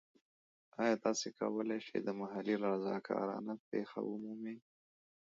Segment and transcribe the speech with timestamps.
[0.81, 4.57] ایا تاسو کولی شئ د محلي رضاکارانه پیښه ومومئ؟